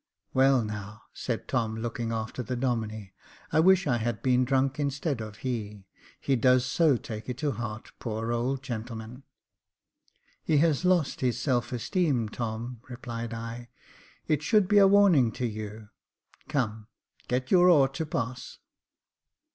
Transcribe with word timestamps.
"Well, 0.33 0.63
now," 0.63 1.03
said 1.13 1.47
Tom, 1.47 1.75
looking 1.77 2.11
after 2.11 2.41
the 2.41 2.55
Domine," 2.55 3.11
I 3.53 3.59
wish 3.59 3.85
I 3.85 3.97
had 3.97 4.23
been 4.23 4.43
drunk 4.45 4.79
instead 4.79 5.21
of 5.21 5.37
he. 5.45 5.85
He 6.19 6.35
does 6.35 6.65
so 6.65 6.97
take 6.97 7.29
it 7.29 7.37
to 7.37 7.51
heart, 7.51 7.91
poor 7.99 8.31
old 8.31 8.63
gentleman!" 8.63 9.21
"He 10.43 10.57
has 10.57 10.83
lost 10.85 11.21
his 11.21 11.39
self 11.39 11.71
esteem, 11.71 12.29
Tom," 12.29 12.81
replied 12.89 13.31
I. 13.31 13.69
"It 14.27 14.41
should 14.41 14.67
be 14.67 14.79
a 14.79 14.87
warning 14.87 15.31
to 15.33 15.45
you. 15.45 15.89
Come, 16.49 16.87
get 17.27 17.51
your 17.51 17.69
oar 17.69 17.87
to 17.89 18.03
pass." 18.07 18.57